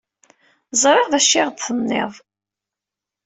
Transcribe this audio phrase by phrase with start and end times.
[0.81, 2.13] Ẓriɣ d acu i aɣ-d-tenniḍ.